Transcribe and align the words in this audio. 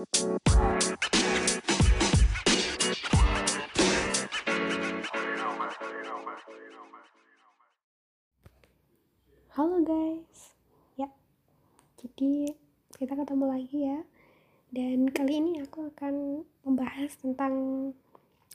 Halo 0.00 0.16
guys, 9.84 10.56
ya, 10.96 11.04
jadi 12.00 12.56
kita 12.96 13.12
ketemu 13.12 13.44
lagi 13.44 13.84
ya. 13.84 14.00
Dan 14.72 15.12
kali 15.12 15.36
ini 15.36 15.60
aku 15.60 15.92
akan 15.92 16.48
membahas 16.64 17.20
tentang 17.20 17.92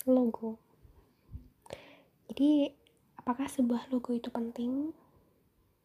logo. 0.09 0.57
Jadi, 2.25 2.73
apakah 3.21 3.45
sebuah 3.45 3.93
logo 3.93 4.17
itu 4.17 4.33
penting? 4.33 4.97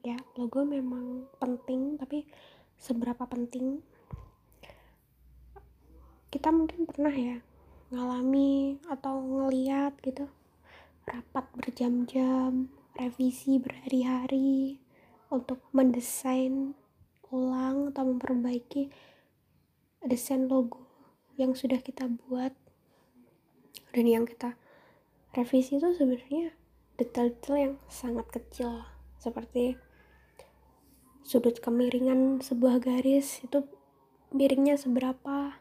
Ya, 0.00 0.16
logo 0.40 0.64
memang 0.64 1.28
penting, 1.36 2.00
tapi 2.00 2.24
seberapa 2.80 3.28
penting? 3.28 3.84
Kita 6.30 6.54
mungkin 6.54 6.86
pernah 6.86 7.10
ya 7.10 7.42
ngalami 7.90 8.78
atau 8.86 9.18
ngeliat 9.18 9.98
gitu 10.06 10.30
rapat 11.02 11.42
berjam-jam 11.58 12.70
revisi 12.94 13.58
berhari-hari 13.58 14.78
untuk 15.26 15.58
mendesain 15.74 16.78
ulang 17.34 17.90
atau 17.90 18.06
memperbaiki 18.06 18.94
desain 20.06 20.46
logo 20.46 20.86
yang 21.34 21.58
sudah 21.58 21.82
kita 21.82 22.06
buat 22.06 22.54
dan 23.90 24.06
yang 24.06 24.22
kita 24.22 24.54
revisi 25.34 25.82
itu 25.82 25.90
sebenarnya 25.98 26.54
detail-detail 26.94 27.56
yang 27.58 27.74
sangat 27.90 28.26
kecil 28.30 28.86
seperti 29.18 29.74
sudut 31.26 31.58
kemiringan 31.58 32.38
sebuah 32.38 32.82
garis 32.82 33.42
itu 33.42 33.66
miringnya 34.30 34.78
seberapa 34.78 35.58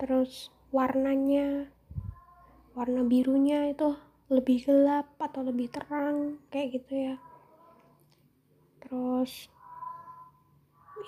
terus 0.00 0.48
warnanya 0.72 1.68
warna 2.72 3.04
birunya 3.04 3.68
itu 3.68 3.92
lebih 4.32 4.64
gelap 4.64 5.12
atau 5.20 5.44
lebih 5.44 5.68
terang 5.68 6.40
kayak 6.48 6.80
gitu 6.80 6.92
ya. 6.96 7.14
Terus 8.80 9.52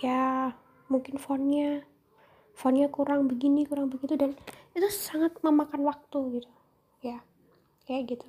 ya 0.05 0.53
mungkin 0.93 1.17
fontnya 1.17 1.87
fontnya 2.53 2.93
kurang 2.93 3.33
begini 3.33 3.65
kurang 3.65 3.89
begitu 3.89 4.19
dan 4.21 4.37
itu 4.77 4.89
sangat 4.93 5.33
memakan 5.41 5.89
waktu 5.89 6.43
gitu 6.43 6.53
ya. 7.01 7.25
Kayak 7.89 8.19
gitu. 8.19 8.29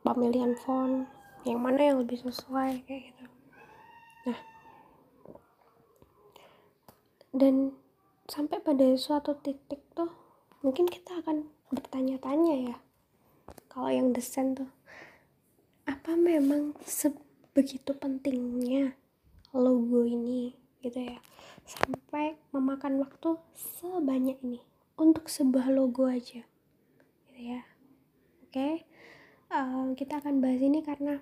Pemilihan 0.00 0.56
font 0.56 1.04
yang 1.44 1.60
mana 1.60 1.92
yang 1.92 2.00
lebih 2.00 2.22
sesuai 2.22 2.86
kayak 2.88 3.02
gitu. 3.12 3.24
Nah 4.30 4.38
dan 7.36 7.74
sampai 8.32 8.64
pada 8.64 8.96
suatu 8.96 9.36
titik 9.36 9.84
tuh 9.92 10.08
mungkin 10.64 10.88
kita 10.88 11.20
akan 11.20 11.52
bertanya-tanya 11.68 12.72
ya. 12.72 12.76
Kalau 13.68 13.92
yang 13.92 14.16
desain 14.16 14.56
tuh 14.56 14.72
apa 15.84 16.16
memang 16.16 16.72
sebegitu 16.80 17.92
pentingnya 17.92 18.96
logo 19.52 20.08
ini 20.08 20.56
gitu 20.80 20.96
ya? 20.96 21.20
Sampai 21.68 22.40
memakan 22.56 23.04
waktu 23.04 23.36
sebanyak 23.52 24.40
ini 24.40 24.64
untuk 24.96 25.28
sebuah 25.28 25.68
logo 25.68 26.08
aja 26.08 26.40
gitu 26.40 27.36
ya. 27.36 27.60
Oke 28.48 28.56
okay? 28.56 28.74
uh, 29.52 29.60
eh, 29.60 29.84
kita 29.92 30.24
akan 30.24 30.40
bahas 30.40 30.64
ini 30.64 30.80
karena 30.80 31.20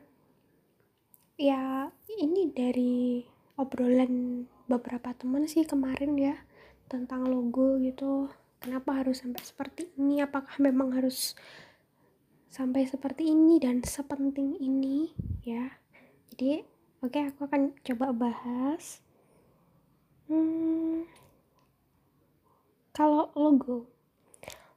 ya 1.35 1.91
ini 2.23 2.55
dari 2.55 3.27
obrolan 3.59 4.47
beberapa 4.71 5.11
teman 5.11 5.51
sih 5.51 5.67
kemarin 5.67 6.15
ya 6.15 6.39
tentang 6.91 7.23
logo 7.31 7.79
gitu. 7.79 8.27
Kenapa 8.59 9.01
harus 9.01 9.23
sampai 9.23 9.41
seperti 9.47 9.95
ini? 9.95 10.19
Apakah 10.21 10.59
memang 10.59 10.91
harus 10.91 11.39
sampai 12.51 12.85
seperti 12.91 13.31
ini 13.31 13.63
dan 13.63 13.87
sepenting 13.87 14.59
ini? 14.59 15.15
Ya. 15.47 15.79
Jadi 16.35 16.67
oke 16.99 17.15
okay, 17.15 17.31
aku 17.31 17.47
akan 17.47 17.79
coba 17.87 18.11
bahas. 18.11 18.99
Hmm, 20.27 21.07
kalau 22.91 23.31
logo 23.39 23.87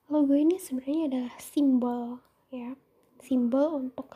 logo 0.10 0.34
ini 0.38 0.62
sebenarnya 0.62 1.10
adalah 1.10 1.36
simbol 1.42 2.22
ya. 2.54 2.78
Simbol 3.18 3.90
untuk 3.90 4.14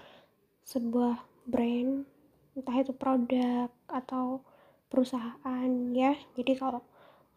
sebuah 0.61 1.25
brand 1.49 2.05
entah 2.53 2.77
itu 2.77 2.93
produk 2.93 3.73
atau 3.89 4.45
perusahaan 4.87 5.69
ya. 5.97 6.13
Jadi 6.37 6.53
kalau 6.53 6.85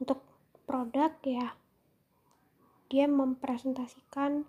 untuk 0.00 0.29
produk 0.70 1.10
ya. 1.26 1.58
Dia 2.86 3.10
mempresentasikan 3.10 4.46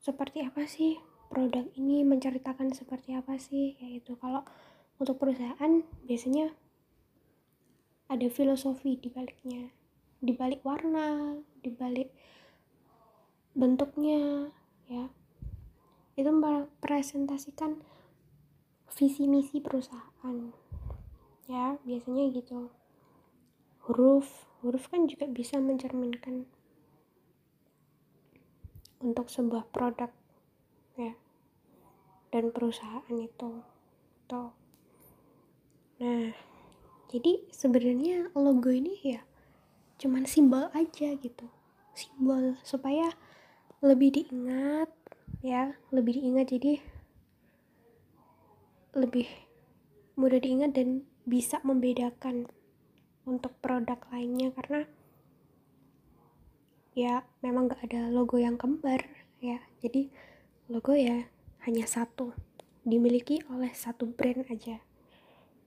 seperti 0.00 0.40
apa 0.40 0.64
sih 0.64 0.96
produk 1.28 1.68
ini 1.76 2.00
menceritakan 2.00 2.72
seperti 2.72 3.12
apa 3.12 3.36
sih 3.36 3.76
kayak 3.76 4.00
gitu. 4.00 4.16
Kalau 4.16 4.40
untuk 4.96 5.20
perusahaan 5.20 5.84
biasanya 6.08 6.56
ada 8.08 8.24
filosofi 8.32 8.96
di 8.96 9.12
baliknya. 9.12 9.68
Di 10.16 10.32
balik 10.32 10.64
warna 10.64 11.36
di 11.60 11.68
balik 11.68 12.08
bentuknya 13.52 14.48
ya. 14.88 15.12
Itu 16.16 16.32
mempresentasikan 16.32 17.84
visi 18.96 19.28
misi 19.28 19.60
perusahaan 19.60 20.56
ya 21.50 21.76
biasanya 21.84 22.30
gitu 22.32 22.79
huruf 23.90 24.46
huruf 24.62 24.86
kan 24.86 25.10
juga 25.10 25.26
bisa 25.26 25.58
mencerminkan 25.58 26.46
untuk 29.02 29.26
sebuah 29.26 29.66
produk 29.74 30.14
ya. 30.94 31.18
Dan 32.30 32.54
perusahaan 32.54 33.10
itu 33.18 33.66
tuh 34.30 34.54
nah 35.98 36.30
jadi 37.10 37.50
sebenarnya 37.50 38.30
logo 38.38 38.70
ini 38.70 38.94
ya 39.02 39.26
cuman 39.98 40.22
simbol 40.22 40.70
aja 40.70 41.18
gitu. 41.18 41.50
Simbol 41.98 42.54
supaya 42.62 43.10
lebih 43.82 44.14
diingat 44.14 44.86
ya 45.42 45.74
lebih 45.90 46.22
diingat 46.22 46.46
jadi 46.54 46.78
lebih 48.94 49.26
mudah 50.14 50.38
diingat 50.38 50.78
dan 50.78 51.02
bisa 51.26 51.58
membedakan 51.66 52.46
untuk 53.28 53.52
produk 53.60 54.00
lainnya 54.12 54.52
karena 54.56 54.88
ya 56.96 57.24
memang 57.40 57.70
gak 57.70 57.86
ada 57.86 58.10
logo 58.12 58.36
yang 58.36 58.56
kembar 58.60 59.04
ya. 59.40 59.60
Jadi 59.80 60.12
logo 60.68 60.92
ya 60.96 61.28
hanya 61.64 61.84
satu 61.84 62.32
dimiliki 62.84 63.44
oleh 63.52 63.72
satu 63.72 64.08
brand 64.08 64.46
aja. 64.48 64.80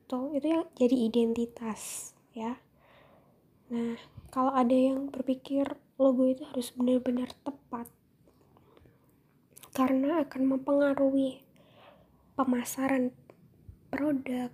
Tuh 0.09 0.33
itu 0.35 0.47
yang 0.49 0.65
jadi 0.77 0.97
identitas 1.09 2.13
ya. 2.33 2.57
Nah 3.69 3.97
kalau 4.33 4.53
ada 4.53 4.73
yang 4.73 5.13
berpikir 5.13 5.77
logo 6.01 6.25
itu 6.25 6.41
harus 6.49 6.73
benar-benar 6.73 7.29
tepat 7.45 7.85
karena 9.73 10.21
akan 10.21 10.57
mempengaruhi 10.57 11.41
pemasaran 12.37 13.13
produk 13.89 14.49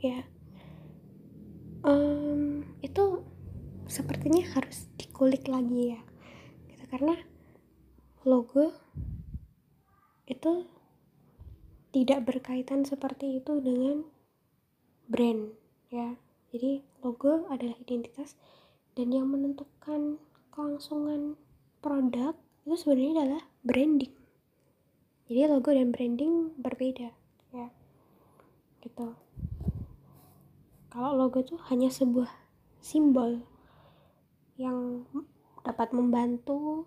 ya 0.00 0.24
um, 1.84 2.64
itu 2.84 3.24
sepertinya 3.90 4.44
harus 4.54 4.86
dikulik 4.96 5.48
lagi 5.48 5.96
ya. 5.96 6.00
Gitu 6.68 6.84
karena 6.88 7.16
logo 8.24 8.72
itu 10.28 10.68
tidak 11.90 12.22
berkaitan 12.22 12.86
seperti 12.86 13.42
itu 13.42 13.58
dengan 13.58 14.06
brand 15.10 15.50
ya. 15.90 16.14
Jadi 16.50 16.82
logo 17.02 17.46
adalah 17.50 17.78
identitas 17.82 18.38
dan 18.94 19.10
yang 19.14 19.30
menentukan 19.30 20.18
kelangsungan 20.50 21.38
produk 21.82 22.34
itu 22.66 22.76
sebenarnya 22.76 23.26
adalah 23.26 23.44
branding. 23.66 24.14
Jadi 25.30 25.40
logo 25.46 25.70
dan 25.70 25.94
branding 25.94 26.54
berbeda 26.58 27.10
ya. 27.54 27.68
Gitu 28.82 29.29
kalau 30.90 31.14
logo 31.14 31.38
itu 31.40 31.54
hanya 31.70 31.86
sebuah 31.86 32.28
simbol 32.82 33.46
yang 34.58 35.06
dapat 35.62 35.94
membantu 35.94 36.84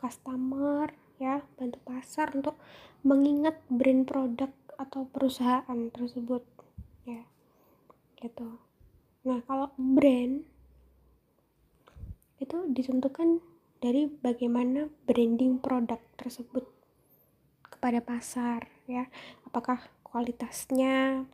customer 0.00 0.90
ya 1.20 1.44
bantu 1.60 1.78
pasar 1.86 2.32
untuk 2.34 2.58
mengingat 3.06 3.60
brand 3.70 4.08
produk 4.08 4.50
atau 4.80 5.06
perusahaan 5.06 5.78
tersebut 5.94 6.42
ya 7.06 7.22
gitu. 8.18 8.58
Nah 9.22 9.38
kalau 9.46 9.70
brand 9.78 10.42
itu 12.42 12.58
ditentukan 12.74 13.38
dari 13.78 14.10
bagaimana 14.10 14.90
branding 15.06 15.62
produk 15.62 16.02
tersebut 16.18 16.66
kepada 17.62 18.02
pasar 18.02 18.66
ya. 18.90 19.06
Apakah 19.46 19.78
kualitasnya 20.02 21.26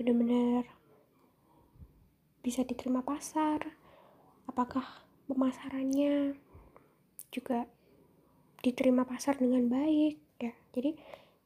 benar-benar 0.00 0.79
bisa 2.40 2.64
diterima 2.64 3.04
pasar 3.04 3.76
apakah 4.48 5.04
pemasarannya 5.30 6.34
juga 7.30 7.70
diterima 8.60 9.06
pasar 9.06 9.38
dengan 9.38 9.70
baik 9.70 10.18
ya. 10.42 10.52
Jadi 10.74 10.98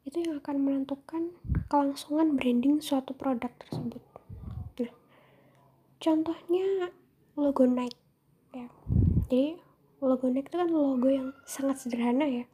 itu 0.05 0.17
yang 0.21 0.41
akan 0.41 0.57
menentukan 0.61 1.33
kelangsungan 1.69 2.37
branding 2.37 2.81
suatu 2.81 3.13
produk 3.13 3.53
tersebut. 3.61 4.03
Nah 4.81 4.93
contohnya 6.01 6.93
logo 7.37 7.65
Nike 7.69 8.01
ya. 8.57 8.67
Jadi 9.29 9.61
logo 10.01 10.27
Nike 10.33 10.49
itu 10.49 10.57
kan 10.59 10.71
logo 10.73 11.09
yang 11.13 11.37
sangat 11.45 11.85
sederhana 11.85 12.25
ya. 12.25 12.45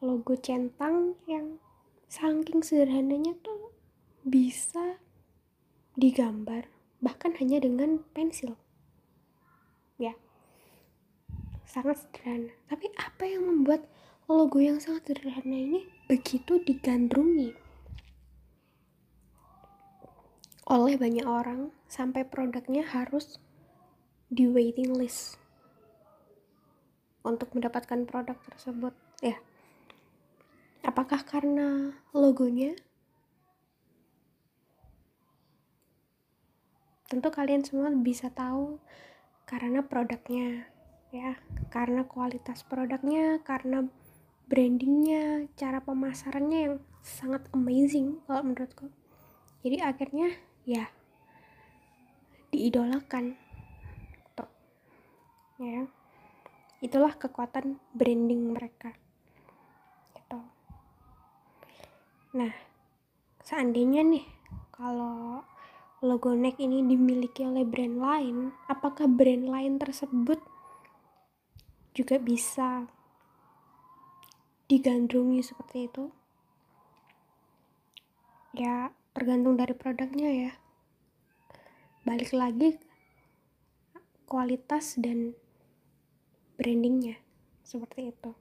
Logo 0.00 0.36
centang 0.36 1.16
yang 1.28 1.60
saking 2.08 2.64
sederhananya 2.64 3.36
tuh 3.40 3.72
bisa 4.24 5.00
digambar 5.96 6.68
bahkan 7.00 7.32
hanya 7.40 7.60
dengan 7.60 8.04
pensil. 8.12 8.56
Ya. 9.96 10.16
Sangat 11.64 12.04
sederhana. 12.04 12.52
Tapi 12.68 12.92
apa 12.96 13.24
yang 13.24 13.48
membuat 13.48 13.88
logo 14.28 14.60
yang 14.60 14.78
sangat 14.78 15.10
sederhana 15.12 15.56
ini 15.56 15.80
begitu 16.06 16.60
digandrungi? 16.60 17.56
Oleh 20.70 20.94
banyak 20.94 21.26
orang 21.26 21.74
sampai 21.90 22.22
produknya 22.22 22.86
harus 22.86 23.42
di 24.30 24.46
waiting 24.46 24.94
list 24.94 25.34
untuk 27.26 27.50
mendapatkan 27.52 28.06
produk 28.06 28.38
tersebut. 28.38 28.94
Ya. 29.20 29.36
Apakah 30.86 31.26
karena 31.26 31.92
logonya 32.14 32.78
tentu 37.10 37.26
kalian 37.34 37.66
semua 37.66 37.90
bisa 37.90 38.30
tahu 38.30 38.78
karena 39.42 39.82
produknya 39.82 40.70
ya. 41.10 41.34
Karena 41.74 42.06
kualitas 42.06 42.62
produknya 42.62 43.42
karena 43.42 43.82
brandingnya 44.46 45.50
cara 45.58 45.82
pemasarannya 45.82 46.58
yang 46.70 46.76
sangat 47.02 47.50
amazing 47.50 48.22
kalau 48.30 48.46
menurutku. 48.46 48.86
Jadi 49.66 49.82
akhirnya 49.82 50.30
ya 50.62 50.86
diidolakan. 52.54 53.34
Tuh. 54.38 54.50
Ya. 55.58 55.90
Itulah 56.78 57.18
kekuatan 57.18 57.82
branding 57.90 58.54
mereka. 58.54 58.94
Gitu. 60.14 60.40
Nah 62.38 62.54
seandainya 63.42 64.06
nih 64.06 64.22
kalau 64.70 65.42
logo 66.00 66.32
Nike 66.32 66.64
ini 66.64 66.80
dimiliki 66.80 67.44
oleh 67.44 67.60
brand 67.60 68.00
lain 68.00 68.36
apakah 68.72 69.04
brand 69.04 69.44
lain 69.44 69.76
tersebut 69.76 70.40
juga 71.92 72.16
bisa 72.16 72.88
digandrungi 74.64 75.44
seperti 75.44 75.92
itu? 75.92 76.04
Ya 78.56 78.96
tergantung 79.12 79.60
dari 79.60 79.76
produknya 79.76 80.30
ya. 80.48 80.52
Balik 82.08 82.32
lagi 82.32 82.80
kualitas 84.24 84.96
dan 84.96 85.36
brandingnya 86.56 87.20
seperti 87.60 88.08
itu. 88.08 88.32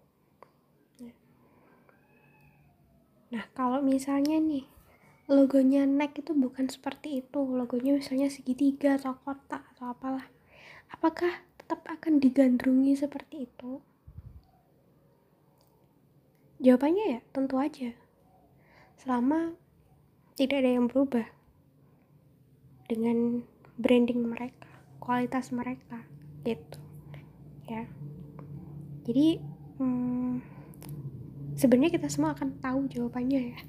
Nah 3.36 3.46
kalau 3.52 3.84
misalnya 3.84 4.40
nih 4.40 4.79
logonya 5.30 5.86
Nike 5.86 6.26
itu 6.26 6.34
bukan 6.34 6.68
seperti 6.68 7.22
itu 7.22 7.40
logonya 7.46 7.94
misalnya 7.96 8.34
segitiga 8.34 8.98
atau 8.98 9.14
kotak 9.22 9.62
atau 9.78 9.94
apalah 9.94 10.26
apakah 10.90 11.46
tetap 11.70 11.86
akan 11.86 12.18
digandrungi 12.18 12.98
seperti 12.98 13.46
itu? 13.46 13.78
Jawabannya 16.60 17.06
ya 17.06 17.20
tentu 17.32 17.56
aja. 17.62 17.94
Selama 18.98 19.56
tidak 20.36 20.66
ada 20.66 20.72
yang 20.76 20.90
berubah 20.90 21.30
dengan 22.90 23.46
branding 23.78 24.28
mereka, 24.28 24.68
kualitas 24.98 25.54
mereka 25.54 26.04
gitu. 26.42 26.82
Ya. 27.70 27.86
Jadi 29.06 29.40
hmm, 29.78 30.42
sebenarnya 31.54 32.02
kita 32.02 32.10
semua 32.10 32.34
akan 32.34 32.60
tahu 32.60 32.90
jawabannya 32.90 33.56
ya. 33.56 33.60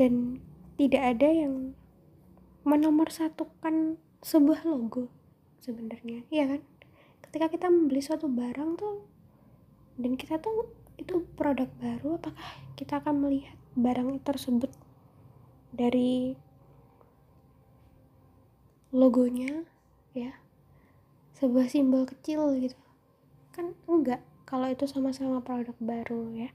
Dan 0.00 0.40
tidak 0.80 1.12
ada 1.12 1.28
yang 1.28 1.76
menomorsatukan 2.64 4.00
sebuah 4.24 4.64
logo 4.64 5.12
sebenarnya 5.60 6.24
iya 6.32 6.48
kan? 6.48 6.64
Ketika 7.20 7.52
kita 7.52 7.66
membeli 7.68 8.00
suatu 8.00 8.32
barang 8.32 8.80
tuh 8.80 9.04
dan 10.00 10.16
kita 10.16 10.40
tuh 10.40 10.72
itu 10.96 11.20
produk 11.36 11.68
baru 11.76 12.16
apakah 12.16 12.48
kita 12.80 13.04
akan 13.04 13.28
melihat 13.28 13.56
barang 13.76 14.24
tersebut 14.24 14.72
dari 15.72 16.32
logonya 18.88 19.68
ya? 20.16 20.32
Sebuah 21.36 21.68
simbol 21.68 22.08
kecil 22.08 22.56
gitu. 22.56 22.80
Kan 23.52 23.76
enggak 23.84 24.24
kalau 24.48 24.72
itu 24.72 24.88
sama-sama 24.88 25.44
produk 25.44 25.76
baru 25.76 26.24
ya. 26.32 26.50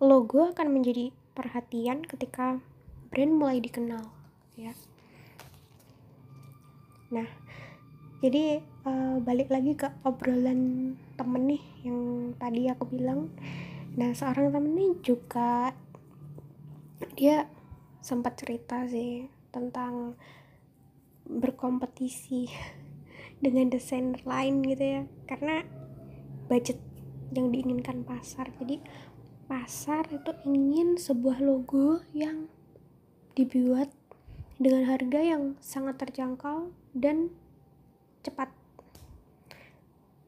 Logo 0.00 0.48
akan 0.48 0.72
menjadi 0.72 1.12
perhatian 1.38 2.02
ketika 2.02 2.58
brand 3.14 3.38
mulai 3.38 3.62
dikenal 3.62 4.02
ya. 4.58 4.74
Nah 7.14 7.30
jadi 8.18 8.58
uh, 8.82 9.22
balik 9.22 9.54
lagi 9.54 9.78
ke 9.78 9.86
obrolan 10.02 10.94
temen 11.14 11.46
nih 11.46 11.62
yang 11.86 11.98
tadi 12.34 12.66
aku 12.66 12.90
bilang. 12.90 13.30
Nah 13.94 14.10
seorang 14.10 14.50
temen 14.50 14.74
nih 14.74 14.92
juga 15.06 15.70
dia 17.14 17.46
sempat 18.02 18.42
cerita 18.42 18.82
sih 18.90 19.30
tentang 19.54 20.18
berkompetisi 21.22 22.50
dengan 23.44 23.70
desainer 23.70 24.18
lain 24.26 24.66
gitu 24.66 24.82
ya. 24.82 25.02
Karena 25.30 25.62
budget 26.50 26.82
yang 27.30 27.54
diinginkan 27.54 28.02
pasar. 28.02 28.50
Jadi 28.58 28.82
pasar 29.48 30.04
itu 30.12 30.36
ingin 30.44 31.00
sebuah 31.00 31.40
logo 31.40 32.04
yang 32.12 32.52
dibuat 33.32 33.88
dengan 34.60 34.84
harga 34.84 35.24
yang 35.24 35.56
sangat 35.64 35.96
terjangkau 35.96 36.68
dan 36.92 37.32
cepat. 38.20 38.52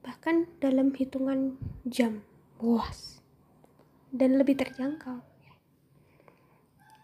Bahkan 0.01 0.49
dalam 0.65 0.97
hitungan 0.97 1.61
jam. 1.85 2.25
Puas 2.61 3.25
dan 4.13 4.37
lebih 4.37 4.53
terjangkau. 4.61 5.25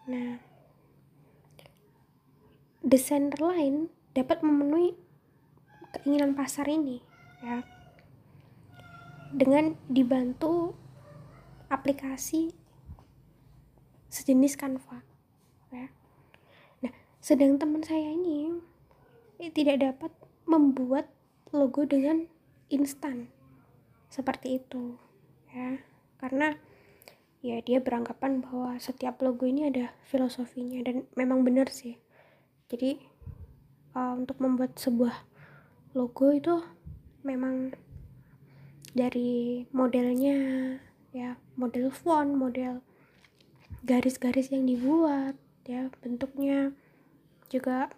Nah 0.05 0.37
desainer 2.85 3.41
lain 3.41 3.89
dapat 4.13 4.45
memenuhi 4.45 4.93
keinginan 5.97 6.37
pasar 6.37 6.69
ini 6.69 7.01
ya. 7.41 7.65
Dengan 9.33 9.75
dibantu 9.89 10.77
aplikasi 11.67 12.55
sejenis 14.07 14.55
Canva 14.55 15.03
ya. 15.71 15.87
Nah, 16.83 16.93
sedang 17.19 17.59
teman 17.59 17.83
saya 17.83 18.11
ini 18.11 18.55
tidak 19.51 19.83
dapat 19.83 20.11
membuat 20.47 21.11
logo 21.51 21.83
dengan 21.83 22.25
instan. 22.71 23.27
Seperti 24.07 24.63
itu 24.63 24.95
ya. 25.51 25.79
Karena 26.17 26.55
ya 27.45 27.61
dia 27.61 27.77
beranggapan 27.83 28.41
bahwa 28.41 28.79
setiap 28.81 29.21
logo 29.21 29.45
ini 29.45 29.69
ada 29.69 29.93
filosofinya 30.07 30.81
dan 30.81 31.05
memang 31.13 31.43
benar 31.45 31.69
sih. 31.69 31.99
Jadi 32.67 32.97
uh, 33.93 34.17
untuk 34.17 34.41
membuat 34.41 34.75
sebuah 34.79 35.13
logo 35.93 36.33
itu 36.33 36.57
memang 37.21 37.75
dari 38.97 39.63
modelnya 39.69 40.37
ya 41.15 41.39
model 41.55 41.91
font 41.93 42.35
model 42.35 42.83
garis-garis 43.83 44.51
yang 44.51 44.67
dibuat 44.67 45.35
ya 45.67 45.91
bentuknya 46.03 46.71
juga 47.47 47.91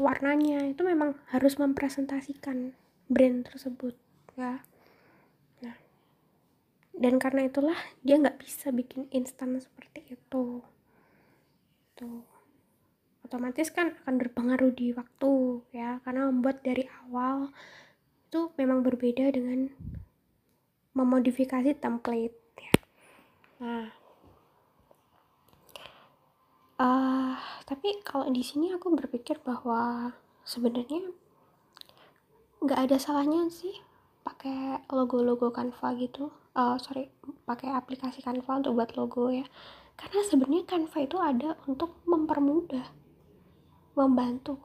warnanya 0.00 0.66
itu 0.66 0.82
memang 0.82 1.14
harus 1.30 1.58
mempresentasikan 1.58 2.74
brand 3.06 3.46
tersebut 3.46 3.94
ya 4.34 4.62
nah 5.62 5.76
dan 6.98 7.14
karena 7.22 7.46
itulah 7.46 7.78
dia 8.02 8.18
nggak 8.18 8.42
bisa 8.42 8.74
bikin 8.74 9.06
instan 9.14 9.58
seperti 9.58 10.18
itu 10.18 10.62
tuh 11.94 12.22
otomatis 13.22 13.68
kan 13.70 13.92
akan 14.02 14.14
berpengaruh 14.16 14.72
di 14.72 14.94
waktu 14.96 15.62
ya 15.74 16.00
karena 16.06 16.30
membuat 16.32 16.64
dari 16.64 16.88
awal 17.06 17.52
itu 18.28 18.52
memang 18.60 18.84
berbeda 18.84 19.32
dengan 19.32 19.72
memodifikasi 20.98 21.78
template. 21.78 22.34
Nah 23.58 23.90
uh, 26.78 27.34
tapi 27.66 28.00
kalau 28.06 28.30
di 28.30 28.40
sini 28.40 28.72
aku 28.72 28.94
berpikir 28.94 29.42
bahwa 29.44 30.14
sebenarnya 30.46 31.12
nggak 32.58 32.90
ada 32.90 32.96
salahnya 32.98 33.46
sih 33.52 33.76
pakai 34.26 34.82
logo-logo 34.92 35.48
Canva 35.54 35.94
gitu. 35.96 36.28
Uh, 36.52 36.74
sorry 36.80 37.08
pakai 37.46 37.70
aplikasi 37.70 38.24
Canva 38.24 38.60
untuk 38.60 38.76
buat 38.76 38.90
logo 38.98 39.30
ya. 39.30 39.46
Karena 39.98 40.20
sebenarnya 40.26 40.64
Canva 40.64 40.98
itu 41.04 41.16
ada 41.18 41.50
untuk 41.68 42.00
mempermudah 42.08 42.86
membantu 43.98 44.62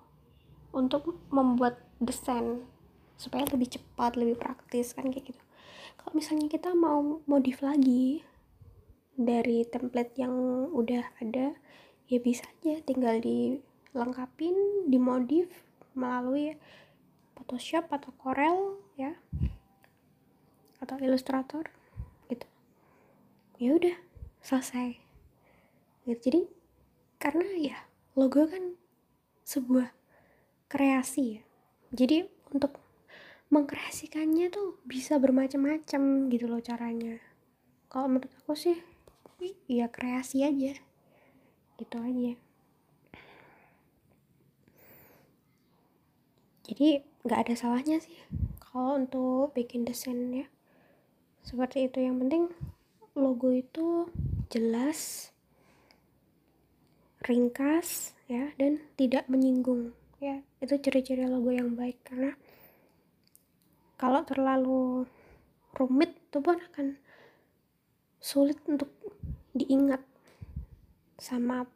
untuk 0.74 1.10
membuat 1.34 1.82
desain 1.98 2.66
supaya 3.18 3.46
lebih 3.50 3.78
cepat 3.78 4.14
lebih 4.18 4.38
praktis 4.38 4.94
kan 4.94 5.10
kayak 5.10 5.34
gitu. 5.34 5.42
Kalau 5.98 6.12
misalnya 6.18 6.50
kita 6.50 6.74
mau 6.74 7.22
modif 7.30 7.62
lagi 7.62 8.26
dari 9.26 9.66
template 9.68 10.16
yang 10.20 10.34
udah 10.72 11.04
ada 11.20 11.56
ya 12.08 12.20
bisa 12.20 12.46
aja 12.60 12.84
tinggal 12.84 13.18
dilengkapin 13.24 14.56
dimodif 14.92 15.50
melalui 15.96 16.58
Photoshop 17.34 17.90
atau 17.90 18.12
Corel 18.16 18.78
ya 18.96 19.18
atau 20.84 20.96
Illustrator 21.00 21.68
gitu. 22.28 22.48
Ya 23.58 23.72
udah 23.76 23.96
selesai. 24.44 25.00
Gitu. 26.04 26.20
Jadi 26.30 26.42
karena 27.18 27.48
ya 27.56 27.78
logo 28.20 28.44
kan 28.46 28.76
sebuah 29.48 29.96
kreasi 30.68 31.40
ya. 31.40 31.44
Jadi 31.94 32.28
untuk 32.52 32.78
mengkreasikannya 33.54 34.50
tuh 34.50 34.82
bisa 34.84 35.22
bermacam-macam 35.22 36.28
gitu 36.34 36.46
loh 36.50 36.60
caranya. 36.60 37.22
Kalau 37.88 38.10
menurut 38.10 38.34
aku 38.42 38.58
sih 38.58 38.93
ya 39.68 39.92
kreasi 39.92 40.48
aja. 40.48 40.80
Gitu 41.76 41.98
aja. 42.00 42.34
Jadi 46.64 47.04
nggak 47.28 47.42
ada 47.44 47.54
salahnya 47.60 48.00
sih 48.00 48.16
kalau 48.64 48.96
untuk 49.00 49.52
bikin 49.52 49.84
desain 49.84 50.32
ya 50.32 50.48
seperti 51.44 51.92
itu. 51.92 52.00
Yang 52.00 52.18
penting 52.24 52.44
logo 53.20 53.52
itu 53.52 54.08
jelas 54.48 55.30
ringkas 57.24 58.16
ya 58.32 58.56
dan 58.56 58.80
tidak 58.96 59.28
menyinggung. 59.28 59.92
Ya 60.24 60.40
itu 60.64 60.80
ciri-ciri 60.80 61.28
logo 61.28 61.52
yang 61.52 61.76
baik. 61.76 62.00
Karena 62.08 62.32
kalau 64.00 64.24
terlalu 64.24 65.04
rumit 65.76 66.16
itu 66.16 66.40
pun 66.40 66.58
akan 66.60 66.96
sulit 68.24 68.58
untuk 68.72 68.88
diingat 69.54 70.02
sama 71.22 71.70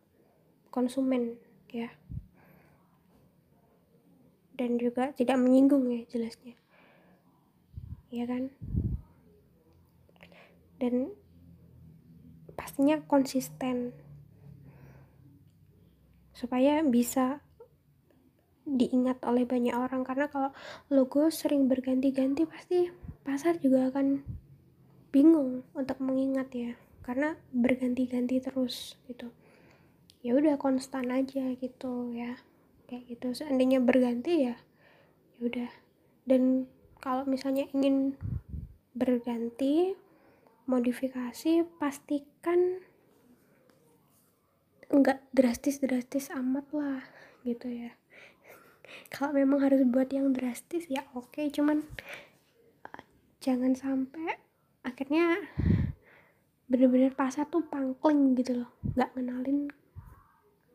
konsumen 0.74 1.38
ya. 1.70 1.94
Dan 4.58 4.82
juga 4.82 5.14
tidak 5.14 5.38
menyinggung 5.38 5.86
ya 5.94 6.02
jelasnya. 6.10 6.58
Ya 8.10 8.26
kan? 8.26 8.50
Dan 10.82 11.14
pastinya 12.58 12.98
konsisten 13.06 13.94
supaya 16.34 16.82
bisa 16.82 17.46
diingat 18.66 19.22
oleh 19.22 19.46
banyak 19.46 19.78
orang. 19.78 20.02
Karena 20.02 20.26
kalau 20.34 20.50
logo 20.90 21.30
sering 21.30 21.70
berganti-ganti 21.70 22.50
pasti 22.50 22.90
pasar 23.22 23.62
juga 23.62 23.94
akan 23.94 24.26
bingung 25.14 25.62
untuk 25.78 26.02
mengingat 26.02 26.50
ya 26.54 26.74
karena 27.08 27.40
berganti-ganti 27.56 28.44
terus 28.44 29.00
gitu. 29.08 29.32
Ya 30.20 30.36
udah 30.36 30.60
konstan 30.60 31.08
aja 31.08 31.56
gitu 31.56 32.12
ya. 32.12 32.36
Kayak 32.92 33.16
gitu. 33.16 33.28
Seandainya 33.32 33.80
berganti 33.80 34.52
ya 34.52 34.56
ya 35.38 35.42
udah. 35.46 35.72
Dan 36.28 36.68
kalau 37.00 37.24
misalnya 37.24 37.70
ingin 37.72 38.18
berganti 38.98 39.94
modifikasi 40.68 41.64
pastikan 41.80 42.84
enggak 44.92 45.24
drastis-drastis 45.32 46.34
amat 46.34 46.66
lah 46.74 47.06
gitu 47.46 47.70
ya. 47.70 47.96
Kalau 49.14 49.32
memang 49.32 49.64
harus 49.64 49.86
buat 49.88 50.12
yang 50.12 50.34
drastis 50.34 50.90
ya 50.92 51.06
oke. 51.16 51.32
Okay, 51.32 51.54
cuman 51.54 51.86
uh, 52.84 53.04
jangan 53.40 53.78
sampai 53.78 54.36
akhirnya 54.84 55.48
bener-bener 56.68 57.16
pasar 57.16 57.48
tuh 57.48 57.64
pangkling 57.64 58.36
gitu 58.36 58.64
loh. 58.64 58.72
Nggak 58.96 59.16
kenalin 59.16 59.72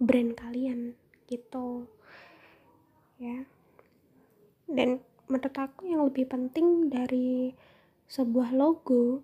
brand 0.01 0.33
kalian 0.33 0.97
gitu. 1.29 1.87
Ya. 3.21 3.45
Dan 4.65 5.05
menurut 5.29 5.57
aku 5.57 5.85
yang 5.85 6.09
lebih 6.09 6.27
penting 6.29 6.89
dari 6.89 7.53
sebuah 8.09 8.57
logo 8.57 9.21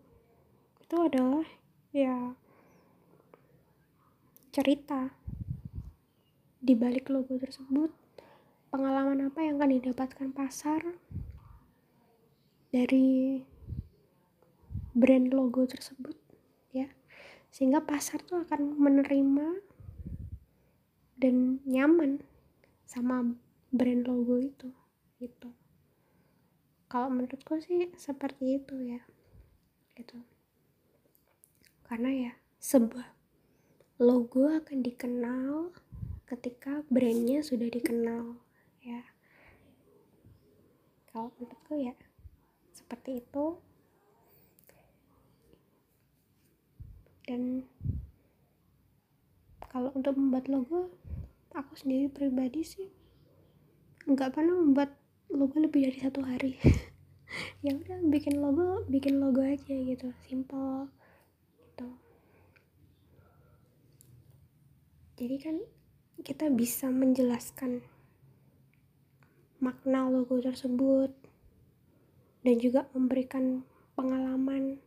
itu 0.85 0.97
adalah 1.01 1.45
ya 1.93 2.37
cerita. 4.53 5.17
Di 6.61 6.77
balik 6.77 7.09
logo 7.09 7.33
tersebut 7.41 7.89
pengalaman 8.69 9.33
apa 9.33 9.41
yang 9.41 9.57
akan 9.57 9.81
didapatkan 9.81 10.29
pasar 10.37 10.85
dari 12.69 13.41
brand 14.93 15.33
logo 15.33 15.65
tersebut 15.65 16.28
sehingga 17.49 17.81
pasar 17.83 18.21
tuh 18.23 18.45
akan 18.45 18.77
menerima 18.77 19.63
dan 21.19 21.59
nyaman 21.67 22.23
sama 22.87 23.35
brand 23.75 24.07
logo 24.07 24.39
itu 24.39 24.71
gitu. 25.19 25.51
Kalau 26.89 27.13
menurutku 27.13 27.61
sih 27.61 27.93
seperti 27.99 28.63
itu 28.63 28.75
ya 28.81 29.03
gitu. 29.99 30.17
Karena 31.85 32.09
ya 32.13 32.33
sebuah 32.63 33.13
logo 33.99 34.47
akan 34.49 34.79
dikenal 34.81 35.75
ketika 36.25 36.87
brandnya 36.89 37.43
sudah 37.43 37.69
dikenal 37.69 38.39
ya. 38.81 39.03
Kalau 41.11 41.35
menurutku 41.37 41.77
ya 41.77 41.93
seperti 42.73 43.21
itu 43.21 43.59
dan 47.29 47.69
kalau 49.69 49.93
untuk 49.93 50.17
membuat 50.17 50.49
logo 50.49 50.89
aku 51.53 51.77
sendiri 51.77 52.09
pribadi 52.09 52.65
sih 52.65 52.89
nggak 54.09 54.33
pernah 54.33 54.57
membuat 54.57 54.97
logo 55.29 55.61
lebih 55.61 55.93
dari 55.93 56.01
satu 56.01 56.25
hari. 56.25 56.57
Ya 57.61 57.77
udah 57.77 58.01
bikin 58.09 58.41
logo 58.41 58.89
bikin 58.89 59.21
logo 59.21 59.45
aja 59.45 59.69
gitu 59.69 60.09
simple 60.25 60.89
gitu. 61.61 61.89
Jadi 65.21 65.37
kan 65.37 65.57
kita 66.25 66.49
bisa 66.49 66.89
menjelaskan 66.89 67.85
makna 69.61 70.09
logo 70.09 70.41
tersebut 70.41 71.13
dan 72.49 72.57
juga 72.57 72.89
memberikan 72.97 73.61
pengalaman 73.93 74.81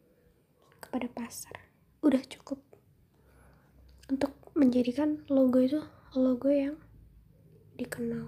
kepada 0.81 1.05
pasar 1.13 1.70
udah 2.01 2.21
cukup 2.25 2.57
untuk 4.09 4.33
menjadikan 4.57 5.21
logo 5.29 5.61
itu 5.61 5.79
logo 6.17 6.49
yang 6.49 6.75
dikenal. 7.77 8.27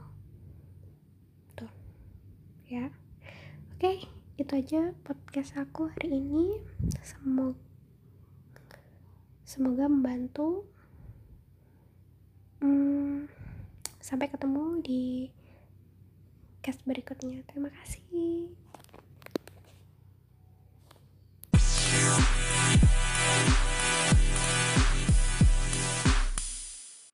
Tuh. 1.57 1.73
Ya. 2.69 2.93
Oke 3.75 4.05
itu 4.37 4.51
aja 4.53 4.93
podcast 5.05 5.57
aku 5.57 5.89
hari 5.89 6.17
ini. 6.21 6.61
Semoga 7.01 7.57
semoga 9.43 9.85
membantu. 9.89 10.65
Hmm, 12.63 13.27
sampai 13.99 14.31
ketemu 14.31 14.79
di 14.79 15.03
podcast 16.63 16.79
berikutnya. 16.87 17.43
Terima 17.43 17.67
kasih. 17.69 18.62